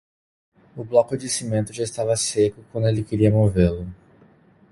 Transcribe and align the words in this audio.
O 0.75 0.83
bloco 0.83 1.15
de 1.15 1.29
cimento 1.29 1.71
já 1.71 1.83
estava 1.83 2.15
seco 2.17 2.65
quando 2.71 2.87
ele 2.87 3.03
queria 3.03 3.29
movê-lo. 3.29 3.85